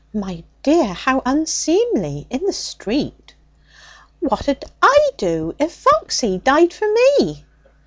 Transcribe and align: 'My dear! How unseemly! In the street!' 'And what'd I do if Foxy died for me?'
'My 0.15 0.43
dear! 0.63 0.93
How 0.95 1.21
unseemly! 1.27 2.25
In 2.31 2.43
the 2.47 2.53
street!' 2.53 3.35
'And 4.19 4.31
what'd 4.31 4.65
I 4.81 5.11
do 5.15 5.53
if 5.59 5.73
Foxy 5.75 6.39
died 6.39 6.73
for 6.73 6.91
me?' 7.19 7.45